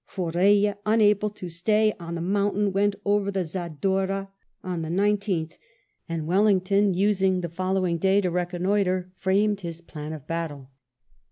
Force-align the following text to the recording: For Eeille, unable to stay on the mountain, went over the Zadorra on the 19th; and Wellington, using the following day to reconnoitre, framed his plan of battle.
For 0.07 0.31
Eeille, 0.31 0.75
unable 0.83 1.29
to 1.29 1.47
stay 1.47 1.93
on 1.99 2.15
the 2.15 2.21
mountain, 2.21 2.73
went 2.73 2.95
over 3.05 3.29
the 3.29 3.43
Zadorra 3.45 4.29
on 4.63 4.81
the 4.81 4.89
19th; 4.89 5.51
and 6.09 6.25
Wellington, 6.25 6.95
using 6.95 7.41
the 7.41 7.49
following 7.49 7.99
day 7.99 8.19
to 8.21 8.31
reconnoitre, 8.31 9.11
framed 9.15 9.61
his 9.61 9.79
plan 9.79 10.11
of 10.11 10.25
battle. 10.25 10.71